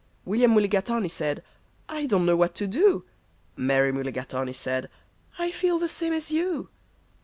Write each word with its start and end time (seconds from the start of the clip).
William 0.25 0.49
Mulligatawny 0.55 1.07
said, 1.09 1.43
"I 1.87 2.07
don't 2.07 2.25
know 2.25 2.35
what 2.35 2.55
to 2.55 2.65
do." 2.65 3.05
Mary 3.55 3.91
Mulligatawny 3.91 4.51
said, 4.53 4.89
"I 5.37 5.51
feel 5.51 5.77
the 5.77 5.87
same 5.87 6.11
as 6.11 6.31
you." 6.31 6.69